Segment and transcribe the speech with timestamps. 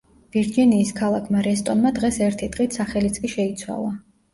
[0.37, 3.99] ვირჯინიის ქალაქმა რესტონმა დღეს ერთი დღით სახელიც კი შეიცვალა.